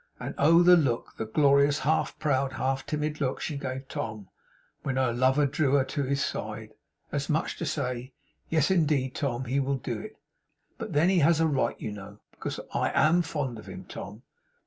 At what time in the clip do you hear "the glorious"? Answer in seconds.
1.17-1.77